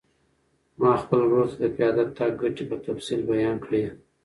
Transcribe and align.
ما 0.79 0.91
خپل 1.03 1.19
ورور 1.25 1.47
ته 1.51 1.57
د 1.63 1.63
پیاده 1.75 2.03
تګ 2.17 2.31
ګټې 2.41 2.63
په 2.69 2.77
تفصیل 2.85 3.21
بیان 3.31 3.57
کړې. 3.65 3.81